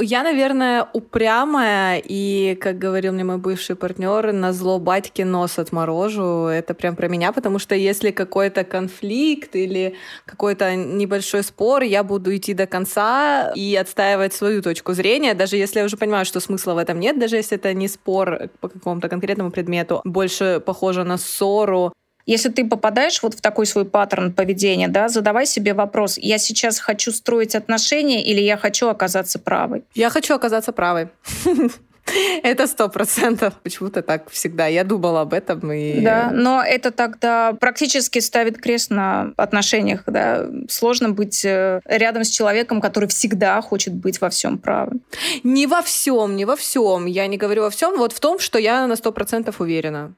я, 0.00 0.22
наверное, 0.22 0.88
упрямая, 0.92 2.02
и, 2.04 2.56
как 2.60 2.78
говорил 2.78 3.12
мне 3.12 3.24
мой 3.24 3.38
бывший 3.38 3.76
партнер, 3.76 4.32
на 4.32 4.52
зло 4.52 4.78
батьки 4.78 5.22
нос 5.22 5.58
отморожу. 5.58 6.46
Это 6.46 6.74
прям 6.74 6.96
про 6.96 7.08
меня, 7.08 7.32
потому 7.32 7.58
что 7.58 7.74
если 7.74 8.10
какой-то 8.10 8.64
конфликт 8.64 9.56
или 9.56 9.94
какой-то 10.24 10.74
небольшой 10.74 11.42
спор, 11.42 11.82
я 11.82 12.02
буду 12.02 12.34
идти 12.36 12.54
до 12.54 12.66
конца 12.66 13.52
и 13.54 13.74
отстаивать 13.76 14.34
свою 14.34 14.62
точку 14.62 14.92
зрения, 14.92 15.34
даже 15.34 15.56
если 15.56 15.78
я 15.78 15.84
уже 15.84 15.96
понимаю, 15.96 16.24
что 16.24 16.40
смысла 16.40 16.74
в 16.74 16.78
этом 16.78 17.00
нет, 17.00 17.18
даже 17.18 17.36
если 17.36 17.56
это 17.56 17.72
не 17.74 17.88
спор 17.88 18.50
по 18.60 18.68
какому-то 18.68 19.08
конкретному 19.08 19.50
предмету, 19.50 20.00
больше 20.04 20.62
похоже 20.64 21.04
на 21.04 21.16
ссору, 21.16 21.92
если 22.26 22.48
ты 22.50 22.66
попадаешь 22.66 23.22
вот 23.22 23.34
в 23.34 23.40
такой 23.40 23.66
свой 23.66 23.84
паттерн 23.84 24.32
поведения, 24.32 24.88
да, 24.88 25.08
задавай 25.08 25.46
себе 25.46 25.74
вопрос, 25.74 26.18
я 26.18 26.38
сейчас 26.38 26.80
хочу 26.80 27.12
строить 27.12 27.54
отношения 27.54 28.22
или 28.22 28.40
я 28.40 28.56
хочу 28.56 28.88
оказаться 28.88 29.38
правой? 29.38 29.84
Я 29.94 30.10
хочу 30.10 30.34
оказаться 30.34 30.72
правой. 30.72 31.08
Это 32.42 32.66
сто 32.66 32.88
процентов. 32.88 33.54
Почему-то 33.62 34.02
так 34.02 34.30
всегда. 34.30 34.66
Я 34.66 34.84
думала 34.84 35.22
об 35.22 35.32
этом. 35.32 35.72
И... 35.72 36.00
Да, 36.00 36.30
но 36.32 36.62
это 36.62 36.90
тогда 36.92 37.52
практически 37.52 38.20
ставит 38.20 38.60
крест 38.60 38.90
на 38.90 39.32
отношениях. 39.36 40.04
Да? 40.06 40.46
Сложно 40.68 41.10
быть 41.10 41.44
э, 41.44 41.80
рядом 41.84 42.24
с 42.24 42.28
человеком, 42.28 42.80
который 42.80 43.08
всегда 43.08 43.60
хочет 43.60 43.92
быть 43.94 44.20
во 44.20 44.30
всем 44.30 44.58
правым. 44.58 45.00
Не 45.42 45.66
во 45.66 45.82
всем, 45.82 46.36
не 46.36 46.44
во 46.44 46.54
всем. 46.54 47.06
Я 47.06 47.26
не 47.26 47.36
говорю 47.36 47.62
во 47.62 47.70
всем. 47.70 47.96
Вот 47.96 48.12
в 48.12 48.20
том, 48.20 48.38
что 48.38 48.58
я 48.58 48.86
на 48.86 48.96
сто 48.96 49.10
процентов 49.12 49.60
уверена. 49.60 50.14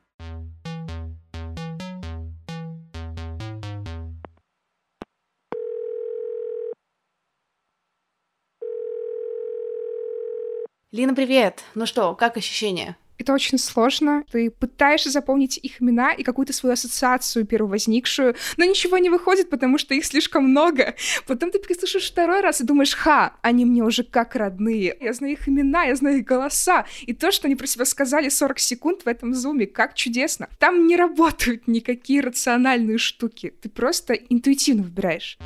Лина, 10.90 11.14
привет! 11.14 11.64
Ну 11.74 11.84
что, 11.84 12.14
как 12.14 12.38
ощущения? 12.38 12.96
Это 13.18 13.34
очень 13.34 13.58
сложно. 13.58 14.24
Ты 14.32 14.50
пытаешься 14.50 15.10
запомнить 15.10 15.58
их 15.58 15.82
имена 15.82 16.14
и 16.14 16.22
какую-то 16.22 16.54
свою 16.54 16.72
ассоциацию 16.72 17.44
первовозникшую, 17.44 18.36
но 18.56 18.64
ничего 18.64 18.96
не 18.96 19.10
выходит, 19.10 19.50
потому 19.50 19.76
что 19.76 19.92
их 19.92 20.06
слишком 20.06 20.44
много. 20.48 20.94
Потом 21.26 21.50
ты 21.50 21.58
переслушаешь 21.58 22.10
второй 22.10 22.40
раз 22.40 22.62
и 22.62 22.64
думаешь, 22.64 22.94
ха, 22.94 23.34
они 23.42 23.66
мне 23.66 23.84
уже 23.84 24.02
как 24.02 24.34
родные. 24.34 24.96
Я 24.98 25.12
знаю 25.12 25.34
их 25.34 25.46
имена, 25.46 25.84
я 25.84 25.94
знаю 25.94 26.20
их 26.20 26.24
голоса. 26.24 26.86
И 27.02 27.12
то, 27.12 27.32
что 27.32 27.48
они 27.48 27.56
про 27.56 27.66
себя 27.66 27.84
сказали 27.84 28.30
40 28.30 28.58
секунд 28.58 29.02
в 29.02 29.08
этом 29.08 29.34
зуме, 29.34 29.66
как 29.66 29.94
чудесно. 29.94 30.48
Там 30.58 30.86
не 30.86 30.96
работают 30.96 31.68
никакие 31.68 32.22
рациональные 32.22 32.96
штуки. 32.96 33.52
Ты 33.60 33.68
просто 33.68 34.14
интуитивно 34.14 34.84
выбираешь. 34.84 35.36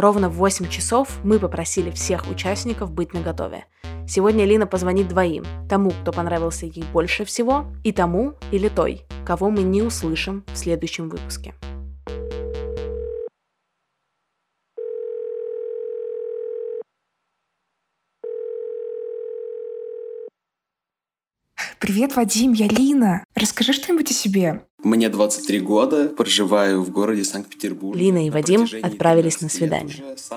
Ровно 0.00 0.30
в 0.30 0.36
8 0.36 0.66
часов 0.70 1.18
мы 1.24 1.38
попросили 1.38 1.90
всех 1.90 2.26
участников 2.30 2.90
быть 2.90 3.12
наготове. 3.12 3.66
Сегодня 4.08 4.46
Лина 4.46 4.66
позвонит 4.66 5.08
двоим. 5.08 5.44
Тому, 5.68 5.90
кто 5.90 6.10
понравился 6.10 6.64
ей 6.64 6.86
больше 6.90 7.26
всего, 7.26 7.66
и 7.84 7.92
тому 7.92 8.32
или 8.50 8.70
той, 8.70 9.02
кого 9.26 9.50
мы 9.50 9.62
не 9.62 9.82
услышим 9.82 10.42
в 10.54 10.56
следующем 10.56 11.10
выпуске. 11.10 11.52
Привет, 21.80 22.14
Вадим, 22.14 22.52
я 22.52 22.68
Лина. 22.68 23.24
Расскажи 23.34 23.72
что-нибудь 23.72 24.10
о 24.10 24.14
себе. 24.14 24.60
Мне 24.82 25.08
23 25.08 25.60
года, 25.60 26.10
проживаю 26.10 26.82
в 26.82 26.90
городе 26.90 27.24
Санкт-Петербург. 27.24 27.96
Лина 27.96 28.26
и 28.26 28.28
Вадим 28.28 28.68
отправились 28.82 29.40
на 29.40 29.48
свидание. 29.48 29.96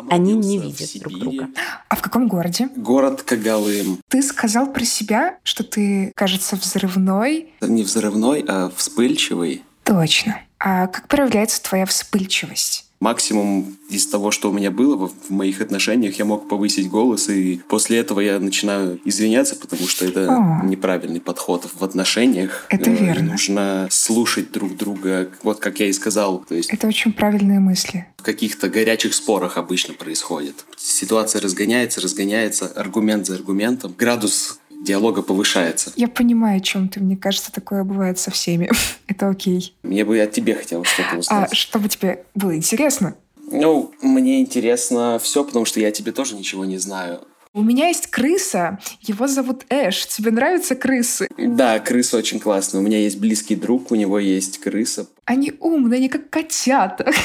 Они 0.09 0.35
не 0.35 0.57
видят 0.57 0.89
друг 1.01 1.19
друга. 1.19 1.49
А 1.89 1.97
в 1.97 2.01
каком 2.01 2.29
городе? 2.29 2.69
Город 2.77 3.23
Кагалым. 3.23 3.99
Ты 4.07 4.23
сказал 4.23 4.71
про 4.71 4.85
себя, 4.85 5.37
что 5.43 5.65
ты, 5.65 6.13
кажется, 6.15 6.55
взрывной. 6.55 7.49
Не 7.59 7.83
взрывной, 7.83 8.45
а 8.47 8.71
вспыльчивый. 8.73 9.63
Точно. 9.83 10.39
А 10.59 10.87
как 10.87 11.09
проявляется 11.09 11.61
твоя 11.61 11.85
вспыльчивость? 11.85 12.85
Максимум 13.03 13.75
из 13.89 14.07
того, 14.07 14.31
что 14.31 14.49
у 14.49 14.53
меня 14.53 14.71
было 14.71 14.95
в 15.07 15.29
моих 15.29 15.59
отношениях, 15.59 16.17
я 16.17 16.25
мог 16.25 16.47
повысить 16.47 16.89
голос, 16.89 17.27
и 17.29 17.61
после 17.67 17.99
этого 17.99 18.21
я 18.21 18.39
начинаю 18.39 18.97
извиняться, 19.03 19.55
потому 19.57 19.87
что 19.87 20.05
это 20.05 20.21
О. 20.29 20.65
неправильный 20.65 21.19
подход 21.19 21.69
в 21.79 21.83
отношениях. 21.83 22.65
Это 22.69 22.89
э, 22.89 22.95
верно. 22.95 23.31
Нужно 23.33 23.87
слушать 23.91 24.51
друг 24.53 24.77
друга, 24.77 25.29
вот 25.43 25.59
как 25.59 25.81
я 25.81 25.87
и 25.87 25.93
сказал. 25.93 26.45
То 26.47 26.55
есть 26.55 26.73
это 26.73 26.87
очень 26.87 27.11
правильные 27.11 27.59
мысли. 27.59 28.07
В 28.17 28.23
каких-то 28.23 28.69
горячих 28.69 29.13
спорах 29.13 29.57
обычно 29.57 29.93
происходит. 29.93 30.65
Ситуация 30.77 31.41
разгоняется, 31.41 31.99
разгоняется, 31.99 32.67
аргумент 32.67 33.27
за 33.27 33.35
аргументом. 33.35 33.93
Градус 33.97 34.59
диалога 34.83 35.21
повышается. 35.21 35.91
Я 35.95 36.07
понимаю, 36.07 36.57
о 36.57 36.61
чем 36.61 36.89
ты. 36.89 36.99
Мне 36.99 37.17
кажется, 37.17 37.51
такое 37.51 37.83
бывает 37.83 38.19
со 38.19 38.31
всеми. 38.31 38.69
Это 39.07 39.29
окей. 39.29 39.73
Мне 39.83 40.05
бы 40.05 40.19
от 40.19 40.31
тебе 40.31 40.55
хотелось 40.55 40.89
что-то 40.89 41.17
узнать. 41.17 41.51
А 41.51 41.55
чтобы 41.55 41.89
тебе 41.89 42.23
было 42.35 42.55
интересно? 42.55 43.15
Ну, 43.51 43.93
мне 44.01 44.41
интересно 44.41 45.19
все, 45.21 45.43
потому 45.43 45.65
что 45.65 45.79
я 45.79 45.91
тебе 45.91 46.11
тоже 46.11 46.35
ничего 46.35 46.65
не 46.65 46.77
знаю. 46.77 47.21
У 47.55 47.61
меня 47.61 47.89
есть 47.89 48.07
крыса, 48.07 48.79
его 48.99 49.27
зовут 49.27 49.65
Эш. 49.69 50.07
Тебе 50.07 50.31
нравятся 50.31 50.73
крысы? 50.73 51.27
Да, 51.37 51.79
крыса 51.79 52.17
очень 52.17 52.39
классная. 52.39 52.81
У 52.81 52.83
меня 52.83 52.97
есть 52.97 53.19
близкий 53.19 53.55
друг, 53.55 53.91
у 53.91 53.95
него 53.95 54.17
есть 54.17 54.57
крыса. 54.57 55.05
Они 55.25 55.53
умные, 55.59 55.97
они 55.97 56.09
как 56.09 56.29
котята. 56.29 57.11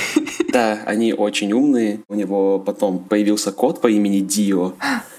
Да, 0.51 0.79
они 0.87 1.13
очень 1.13 1.53
умные. 1.53 2.01
У 2.09 2.15
него 2.15 2.59
потом 2.59 3.01
появился 3.01 3.53
кот 3.53 3.83
по 3.83 3.87
имени 3.87 4.21
Дио. 4.21 4.73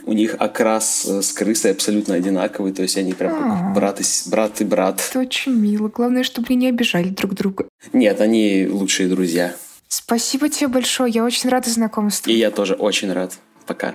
У 0.06 0.14
них 0.14 0.36
окрас 0.40 1.06
э, 1.06 1.22
с 1.22 1.32
крысой 1.34 1.72
абсолютно 1.72 2.16
одинаковый, 2.16 2.72
то 2.72 2.82
есть 2.82 2.98
они 2.98 3.14
прям 3.14 3.38
как 3.38 3.46
а. 3.46 3.74
брат 3.76 4.02
и, 4.02 4.30
брат 4.30 4.60
и 4.60 4.66
брат. 4.66 5.02
Это 5.08 5.20
очень 5.20 5.54
мило. 5.54 5.88
Главное, 5.88 6.24
чтобы 6.24 6.48
они 6.50 6.58
не 6.58 6.70
обижали 6.70 7.10
друг 7.10 7.36
друга. 7.36 7.68
Нет, 7.94 8.22
они 8.22 8.68
лучшие 8.70 9.08
друзья. 9.08 9.54
Спасибо 9.88 10.50
тебе 10.50 10.68
большое. 10.68 11.12
Я 11.12 11.24
очень 11.24 11.50
рада 11.50 11.70
знакомству. 11.70 12.32
И 12.32 12.36
я 12.36 12.50
тоже 12.50 12.74
очень 12.74 13.14
рад. 13.14 13.38
Пока. 13.68 13.94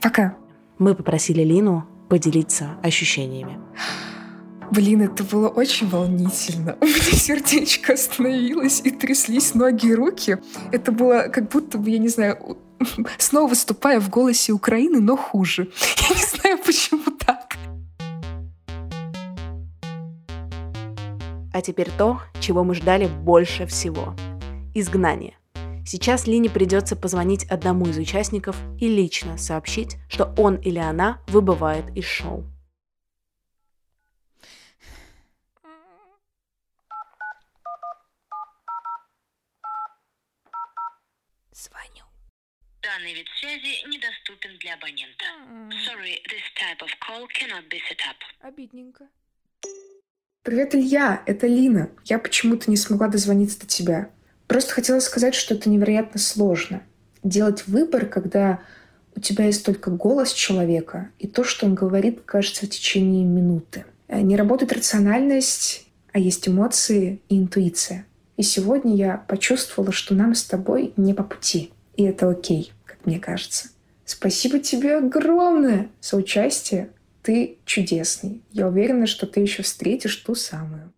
Пока. 0.00 0.36
Мы 0.78 0.94
попросили 0.94 1.42
Лину 1.42 1.86
поделиться 2.10 2.78
ощущениями. 2.82 3.58
Блин, 4.70 5.00
это 5.00 5.24
было 5.24 5.48
очень 5.48 5.88
волнительно. 5.88 6.76
У 6.80 6.84
меня 6.84 7.12
сердечко 7.12 7.94
остановилось, 7.94 8.82
и 8.84 8.90
тряслись 8.90 9.54
ноги 9.54 9.86
и 9.86 9.94
руки. 9.94 10.38
Это 10.72 10.92
было 10.92 11.28
как 11.32 11.48
будто 11.48 11.78
бы, 11.78 11.88
я 11.88 11.98
не 11.98 12.08
знаю, 12.08 12.58
снова 13.18 13.48
выступая 13.48 14.00
в 14.00 14.10
голосе 14.10 14.52
Украины, 14.52 15.00
но 15.00 15.16
хуже. 15.16 15.70
Я 16.10 16.14
не 16.14 16.22
знаю, 16.22 16.58
почему 16.58 17.04
так. 17.18 17.56
А 21.54 21.62
теперь 21.62 21.88
то, 21.96 22.20
чего 22.38 22.64
мы 22.64 22.74
ждали 22.74 23.06
больше 23.06 23.66
всего. 23.66 24.14
Изгнание. 24.74 25.38
Сейчас 25.86 26.26
Лине 26.26 26.50
придется 26.50 26.96
позвонить 26.96 27.44
одному 27.44 27.86
из 27.86 27.96
участников 27.96 28.56
и 28.80 28.88
лично 28.88 29.38
сообщить, 29.38 29.96
что 30.08 30.34
он 30.36 30.56
или 30.56 30.80
она 30.80 31.22
выбывает 31.28 31.96
из 31.96 32.04
шоу. 32.04 32.44
Звоню. 41.52 42.04
Данный 42.82 43.14
вид 43.14 43.28
связи 43.38 43.86
недоступен 43.86 44.58
для 44.58 44.74
абонента. 44.74 45.24
Sorry, 45.86 46.18
this 46.28 46.42
type 46.58 46.82
of 46.82 46.90
call 46.98 47.28
cannot 47.28 47.68
be 47.70 47.78
set 47.88 48.00
up. 48.08 48.16
Обидненько. 48.40 49.08
Привет, 50.42 50.74
Илья, 50.74 51.22
это 51.26 51.46
Лина. 51.46 51.90
Я 52.04 52.18
почему-то 52.18 52.70
не 52.72 52.76
смогла 52.76 53.06
дозвониться 53.06 53.60
до 53.60 53.66
тебя. 53.66 54.10
Просто 54.46 54.72
хотела 54.72 55.00
сказать, 55.00 55.34
что 55.34 55.54
это 55.54 55.68
невероятно 55.68 56.20
сложно. 56.20 56.82
Делать 57.22 57.66
выбор, 57.66 58.06
когда 58.06 58.60
у 59.16 59.20
тебя 59.20 59.46
есть 59.46 59.64
только 59.64 59.90
голос 59.90 60.32
человека, 60.32 61.10
и 61.18 61.26
то, 61.26 61.42
что 61.42 61.66
он 61.66 61.74
говорит, 61.74 62.20
кажется 62.24 62.66
в 62.66 62.68
течение 62.68 63.24
минуты. 63.24 63.84
Э, 64.08 64.20
не 64.20 64.36
работает 64.36 64.72
рациональность, 64.72 65.86
а 66.12 66.18
есть 66.18 66.48
эмоции 66.48 67.20
и 67.28 67.38
интуиция. 67.38 68.06
И 68.36 68.42
сегодня 68.42 68.94
я 68.94 69.16
почувствовала, 69.16 69.92
что 69.92 70.14
нам 70.14 70.34
с 70.34 70.44
тобой 70.44 70.92
не 70.96 71.14
по 71.14 71.22
пути. 71.22 71.72
И 71.96 72.04
это 72.04 72.28
окей, 72.28 72.72
как 72.84 73.04
мне 73.06 73.18
кажется. 73.18 73.68
Спасибо 74.04 74.58
тебе 74.60 74.98
огромное 74.98 75.88
за 76.00 76.16
участие. 76.16 76.90
Ты 77.22 77.58
чудесный. 77.64 78.42
Я 78.52 78.68
уверена, 78.68 79.06
что 79.06 79.26
ты 79.26 79.40
еще 79.40 79.62
встретишь 79.62 80.16
ту 80.16 80.34
самую. 80.34 80.92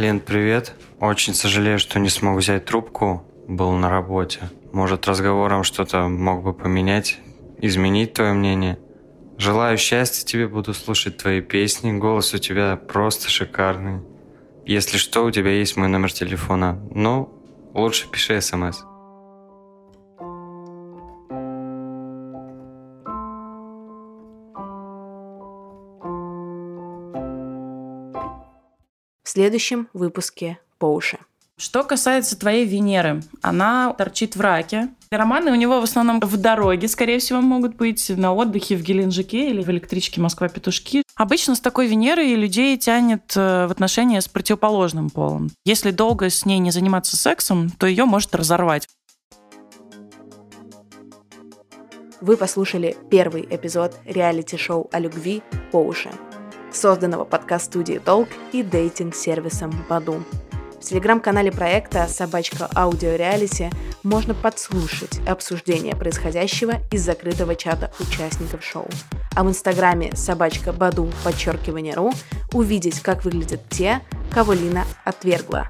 Лен, 0.00 0.20
привет. 0.20 0.72
Очень 0.98 1.34
сожалею, 1.34 1.78
что 1.78 1.98
не 1.98 2.08
смог 2.08 2.38
взять 2.38 2.64
трубку. 2.64 3.22
Был 3.46 3.72
на 3.72 3.90
работе. 3.90 4.40
Может, 4.72 5.06
разговором 5.06 5.62
что-то 5.62 6.08
мог 6.08 6.42
бы 6.42 6.54
поменять, 6.54 7.18
изменить 7.58 8.14
твое 8.14 8.32
мнение. 8.32 8.78
Желаю 9.36 9.76
счастья 9.76 10.24
тебе, 10.24 10.48
буду 10.48 10.72
слушать 10.72 11.18
твои 11.18 11.42
песни. 11.42 11.92
Голос 11.92 12.32
у 12.32 12.38
тебя 12.38 12.76
просто 12.76 13.28
шикарный. 13.28 14.00
Если 14.64 14.96
что, 14.96 15.22
у 15.22 15.30
тебя 15.30 15.50
есть 15.50 15.76
мой 15.76 15.88
номер 15.88 16.10
телефона. 16.10 16.80
Ну, 16.94 17.28
лучше 17.74 18.10
пиши 18.10 18.40
смс. 18.40 18.84
В 29.30 29.32
следующем 29.32 29.86
выпуске 29.92 30.58
по 30.78 30.86
уши. 30.86 31.16
Что 31.56 31.84
касается 31.84 32.36
твоей 32.36 32.66
Венеры, 32.66 33.22
она 33.42 33.94
торчит 33.96 34.34
в 34.34 34.40
раке. 34.40 34.88
Романы 35.12 35.52
у 35.52 35.54
него 35.54 35.80
в 35.80 35.84
основном 35.84 36.18
в 36.18 36.36
дороге, 36.36 36.88
скорее 36.88 37.20
всего, 37.20 37.40
могут 37.40 37.76
быть 37.76 38.10
на 38.10 38.34
отдыхе 38.34 38.74
в 38.74 38.82
Геленджике 38.82 39.50
или 39.50 39.62
в 39.62 39.70
электричке 39.70 40.20
Москва-Петушки. 40.20 41.04
Обычно 41.14 41.54
с 41.54 41.60
такой 41.60 41.86
Венерой 41.86 42.34
людей 42.34 42.76
тянет 42.76 43.32
э, 43.36 43.68
в 43.68 43.70
отношения 43.70 44.20
с 44.20 44.26
противоположным 44.26 45.10
полом. 45.10 45.52
Если 45.64 45.92
долго 45.92 46.28
с 46.28 46.44
ней 46.44 46.58
не 46.58 46.72
заниматься 46.72 47.16
сексом, 47.16 47.70
то 47.70 47.86
ее 47.86 48.06
может 48.06 48.34
разорвать. 48.34 48.88
Вы 52.20 52.36
послушали 52.36 52.96
первый 53.10 53.46
эпизод 53.48 53.94
реалити-шоу 54.06 54.88
о 54.90 54.98
любви 54.98 55.44
по 55.70 55.76
уши, 55.76 56.10
созданного 56.72 57.24
подкаст-студией 57.24 57.98
Толк 57.98 58.28
и 58.52 58.62
дейтинг-сервисом 58.62 59.72
Баду. 59.88 60.22
В 60.80 60.84
телеграм-канале 60.84 61.52
проекта 61.52 62.08
«Собачка 62.08 62.68
Аудио 62.74 63.14
Реалити» 63.14 63.70
можно 64.02 64.32
подслушать 64.32 65.20
обсуждение 65.28 65.94
происходящего 65.94 66.76
из 66.90 67.04
закрытого 67.04 67.54
чата 67.54 67.92
участников 68.00 68.64
шоу. 68.64 68.88
А 69.36 69.44
в 69.44 69.48
инстаграме 69.48 70.16
«Собачка 70.16 70.72
Баду» 70.72 71.10
подчеркивание 71.22 71.94
«ру» 71.94 72.12
увидеть, 72.52 73.00
как 73.00 73.24
выглядят 73.24 73.60
те, 73.68 74.00
кого 74.32 74.54
Лина 74.54 74.84
отвергла. 75.04 75.68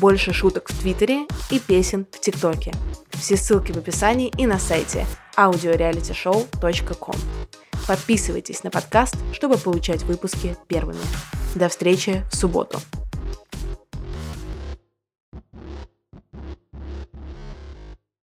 Больше 0.00 0.32
шуток 0.32 0.68
в 0.70 0.80
Твиттере 0.80 1.26
и 1.50 1.60
песен 1.60 2.06
в 2.10 2.18
ТикТоке. 2.18 2.72
Все 3.10 3.36
ссылки 3.36 3.72
в 3.72 3.76
описании 3.76 4.32
и 4.36 4.46
на 4.46 4.58
сайте 4.58 5.06
audiorealityshow.com. 5.36 7.16
Подписывайтесь 7.88 8.64
на 8.64 8.70
подкаст, 8.70 9.16
чтобы 9.32 9.56
получать 9.56 10.02
выпуски 10.02 10.58
первыми. 10.68 11.00
До 11.54 11.70
встречи 11.70 12.22
в 12.30 12.36
субботу. 12.36 12.78